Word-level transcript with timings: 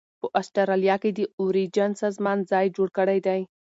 په 0.21 0.27
اسټرالیا 0.41 0.95
کې 1.03 1.11
د 1.17 1.19
اوریجن 1.39 1.91
سازمان 2.01 2.37
ځای 2.51 2.65
جوړ 2.75 2.87
کړی 2.97 3.19
دی. 3.27 3.41